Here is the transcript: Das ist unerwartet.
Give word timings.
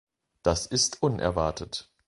Das 0.41 0.65
ist 0.65 1.03
unerwartet. 1.03 1.91